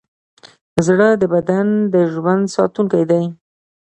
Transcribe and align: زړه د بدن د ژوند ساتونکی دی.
زړه 0.85 1.09
د 1.21 1.23
بدن 1.33 1.67
د 1.93 1.95
ژوند 2.13 2.43
ساتونکی 2.55 3.03
دی. 3.11 3.23